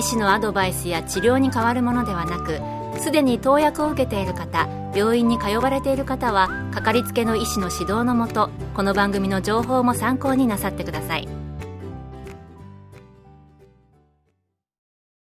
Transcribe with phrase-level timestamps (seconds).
[0.00, 2.58] 医師のアドバイスや治療に変わるものではなく
[3.02, 11.28] すでに投薬を受けている方病院に通われている方はかかりつけの医師の指導のもとこの番組の情報も参考になさってください。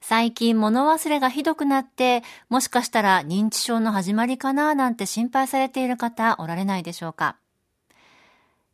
[0.00, 7.36] 最近物忘れがひどくなってもしかしたら認知症の始まりかななんて心配されている方おられないでしょうか？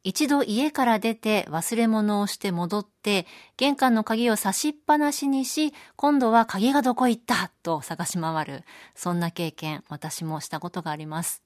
[0.03, 3.27] 一度家から出て忘れ物をして戻って、
[3.59, 8.65] 玄関の鍵を差しっぱなしにし、今度は鍵がどこ行ったと探し回る。
[8.95, 11.43] そんな経験、私もしたことがあります。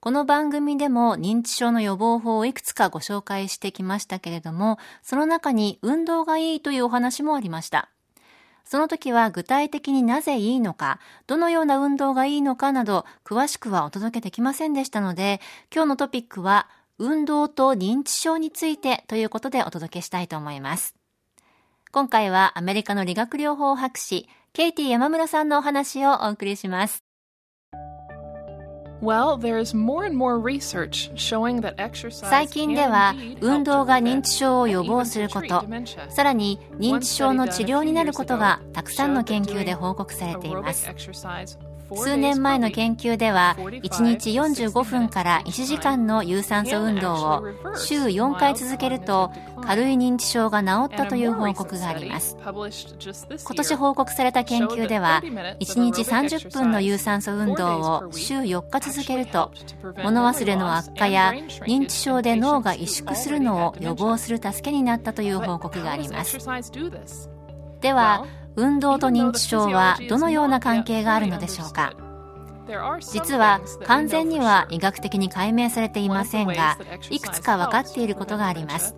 [0.00, 7.90] この番組でも認知症の予防法をいくつかご紹介してきましたけれども、その中に運動がいいというお話もありました。
[8.64, 15.40] その時は具体的になぜいいのか、どのような運動がいいのかなど、詳しくはお届けできませんでしたので、
[15.72, 16.68] 今日のトピックは、
[16.98, 20.94] 運動と認知症についてということでお届けしたいと思います。
[21.92, 27.06] 今回はアメリカの理学療法博士、ケイティ山村さんのお話をお送りします。
[32.12, 35.66] 最近では運動が認知症を予防すること
[36.08, 40.88] さらに認知症の治療になることがたくさんの研究で報告されています
[41.94, 47.44] 数年前の研究では1日45分から1時間の有酸素運動を
[47.76, 49.30] 週4回続けると
[49.62, 52.36] 軽い認知症が治ったという報告があります。
[52.42, 59.52] 今年報告された研究では1日30分の有酸素運動を週4日続けると
[60.02, 61.32] 物忘れの悪化や
[61.66, 66.38] 認知症で脳が萎縮するのを予防する助けになったという報告があります。
[67.80, 71.92] では運動と認知症はどのような関係があるのでしょうか？
[73.00, 76.76] 実は完全には医学的に解明されていませんが
[77.10, 78.96] いくつか分かっていることがあります。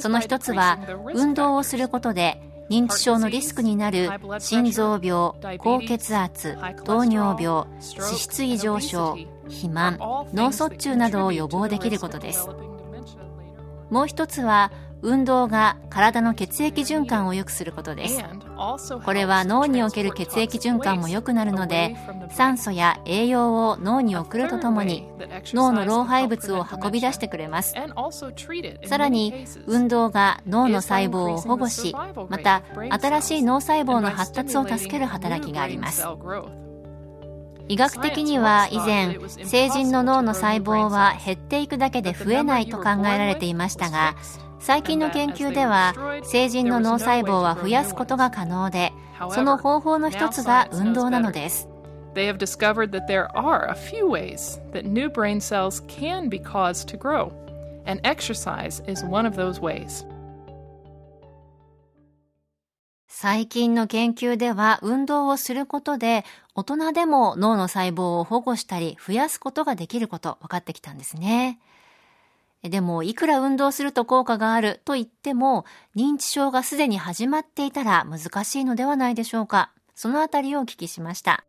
[0.00, 0.78] その一つは
[1.14, 2.40] 運動をすることで
[2.70, 9.98] 認知症のリスクになる心臓病高血圧糖尿病脂質異常症肥満
[10.34, 12.48] 脳卒中などを予防できることです。
[13.90, 14.70] もう一つは
[15.02, 18.22] 運動が体の血液循環を良くすることです。
[19.04, 21.96] これは脳における血液循環も良くなるので
[22.30, 25.08] 酸素や栄養を脳に送るとともに
[25.54, 27.74] 脳の老廃物を運び出してくれます。
[28.86, 31.94] さらに運動が脳の細胞を保護し
[32.28, 36.04] また新しい脳細胞の発達を助ける働きがあります。
[37.68, 44.16] 医学的には以前成人の脳の細胞は減っていくだけで増えないと考えられていましたが
[44.60, 48.92] 最近の研究では成人の脳細胞は増やすことが可能で
[49.30, 51.68] その方法の一つが運動なのです
[63.06, 71.58] 最近の研究では運動をすることで大人でも脳の細胞を保護したり増やすことができること分かってきたんですね。
[72.62, 75.64] でも、いくら運動すると効果があると言っても、
[75.94, 79.72] 認知症がすでに始まっていたら難しいのではないでしょうか。
[79.94, 81.44] そのあたりをお聞きしました。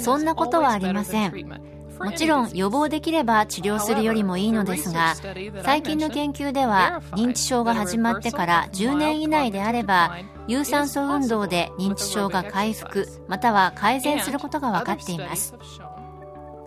[0.00, 1.79] そんなことはありません。
[2.00, 5.14] もちろん予防できれば治療するよりもいいのですが
[5.62, 10.16] 最近の研究では認知症が始まってから10年以内であれば
[10.46, 15.54] 有酸素運動で認知症が回復または改善することが分かっています。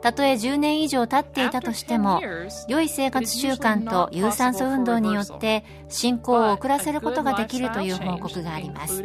[0.02, 2.22] たとえ10年以上経っていたとしても
[2.68, 9.02] 良い生活習慣と有酸素運動によって進行を遅らせることができるという報告があります。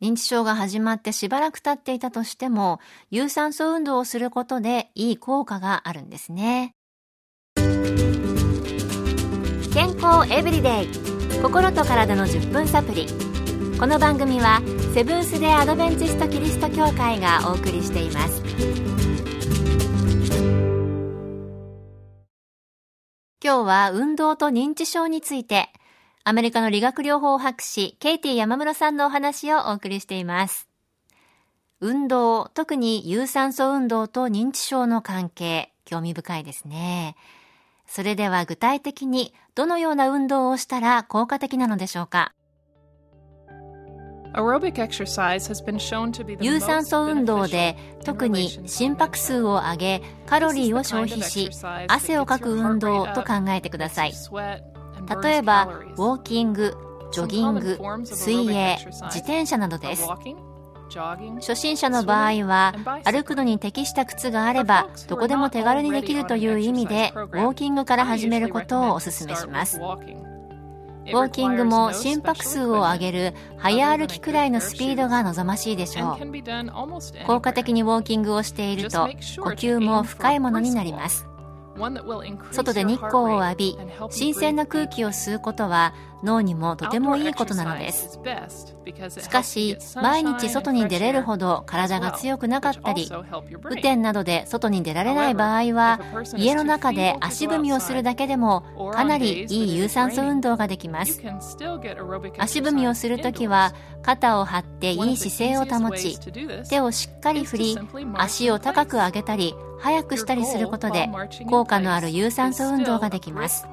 [0.00, 2.80] 認知症が始まってしばらく経っていたとしても、
[3.10, 6.74] 有酸素運動をすることでいい効果があるんですね。
[9.78, 10.88] 健康エブリデイ
[11.40, 13.06] 心と体の10分サプリ
[13.78, 14.60] この番組は
[14.92, 18.42] セブンス・デ・アドベンチスト・キリスト教会がお送りしています
[23.44, 25.68] 今日は運動と認知症について
[26.24, 30.68] アメリカの理学療法博士、ケイティ山室さんのお話をお送りしています。
[31.80, 37.16] 運動、特に有酸素運動と認知症の関係、興味深いですね。
[37.86, 42.34] それでは具体的にどのような運動をしたら効果的なのでしょうか？
[46.40, 51.48] 有酸素運動で特に心拍数を上げカロリーを消費し
[51.88, 54.12] 汗をかく運動と考えてください
[55.22, 55.66] 例えば
[55.96, 56.76] ウォーキング
[57.12, 60.06] ジョギング水泳自転車などです。
[61.40, 62.74] 初心者の場合は
[63.04, 69.78] 歩くのに適した靴があればどこでも手軽にできるという意味でウォーキングから始めることをお勧めします。
[69.78, 77.26] ウォーキングも心拍数を上げる早歩きくらいのスピードが望ましいでしょう。
[77.26, 81.26] 効果的にウォーキングをしていると呼吸も深いものになります。
[82.52, 83.78] 外で日光を浴び
[84.10, 88.20] 新鮮な空気を吸うことは脳にもとてもいいことなのです。
[89.20, 93.10] しかし毎日外に出れるほど体が強くなかったり
[93.64, 96.00] 雨天などで外に出られない場合は
[96.36, 101.20] 家の中で足踏みをするだけでもかなりいい有酸素運動ができます。
[102.38, 106.18] 足踏みをするときは肩を張っていい姿勢を保ち
[106.68, 107.78] 手をしっかり振り
[108.14, 111.08] 足を高く上げたり速くしたりすることで
[111.48, 113.66] 効果のある有酸素運動ができます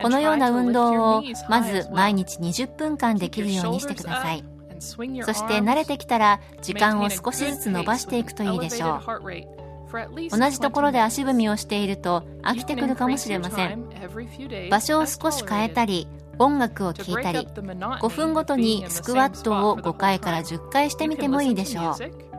[0.00, 4.44] このような運動をまず毎日20分間できるようにしてください
[4.80, 5.02] そ
[5.32, 13.88] して慣れてきたら時間を少しずつ伸ばしていくといいでしょう同じところで足踏みをしていると飽きてくるかもしれません
[14.70, 16.08] 場所を少し変えたり
[16.38, 22.33] 音楽を聴いたり5分ごとにスクワットを5回から10回してみてもいいでしょう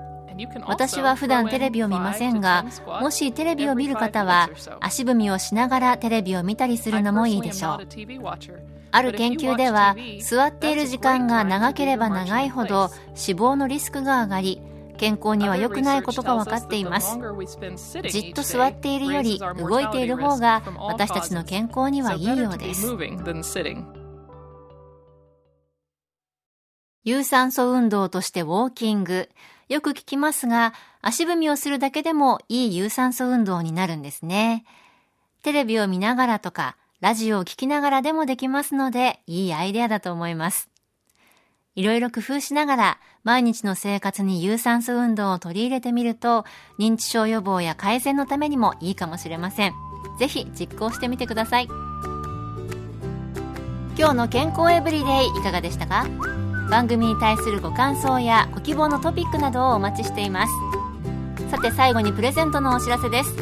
[0.67, 2.65] 私は普段テレビを見ませんが
[3.01, 4.49] もしテレビを見る方は
[4.81, 7.87] 足踏みをしながらテレビを見たりするのもいいでしょう。
[8.91, 14.61] ある研究では座っている時間が長ければ長いほど死亡のリスクが上がり
[14.97, 17.17] 健康には良くないことが分かっています。
[18.09, 22.95] じっと座っているより動いている方が私たちの健康にはいいようです。
[27.03, 29.29] 有酸素運動としてウォーキング
[29.67, 34.63] よく聞きますが、足踏みをするだけでもいい有酸素運動になるんですね。
[35.43, 40.69] テレビを見ながらとか、ラジオを聞きながらでもできますので、いいアイデアだと思います。
[41.75, 46.45] いろいろ工夫しながら、毎日の生活に有酸素運動を取り入れてみると、
[46.79, 49.73] 認知症予防や改善のためにもいいかもしれません。
[50.19, 51.67] ぜひ実行してみてください。
[53.97, 56.05] 今日の健康エブリデイいかがでしたか？
[56.69, 60.53] 番組に対するご感想やご希望のトピックなどをお待ちしています。
[61.49, 63.35] さて最後にプレゼントのお知らせです。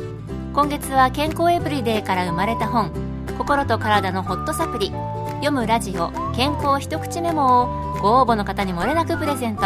[0.53, 2.91] 今月は健康エブリデイから生まれた本
[3.37, 4.91] 心と体のホットサプリ
[5.37, 7.67] 読むラジオ健康一口メモを
[8.01, 9.63] ご応募の方にもれなくプレゼント。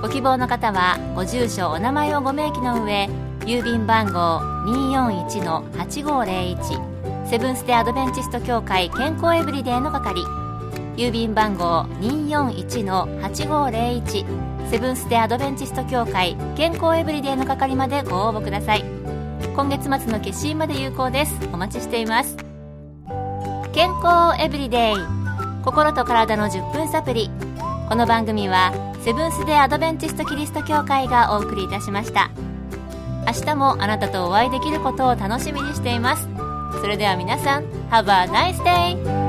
[0.00, 10.39] ご希望の方はご住所お名前をご明記の上郵便番号241-8501セブンス・テ・アドベンチスト協会健康エブリデイの係。
[10.96, 18.84] 郵便番号241-8501セブンス・デ・アドベンチスト協会健康エブリデイの係までご応募ください。
[19.56, 21.34] 今月末の決心まで有効です。
[21.52, 22.36] お待ちしています。
[23.72, 24.94] 健康エブリデイ。
[25.64, 27.30] 心と体の10分サプリ。
[27.88, 28.72] この番組は
[29.02, 32.30] セブンス・デ・アドベンチスト・キリスト教会がお送りいたしました。
[33.26, 36.28] 明日もあなたとお会いできることを楽しみにしています。
[36.80, 39.19] それでは皆さん Have a nice day!